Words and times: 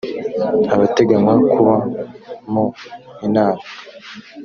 abateganywa 0.73 1.33
kuba 1.51 1.75
mu 2.51 2.65
inama 3.27 3.63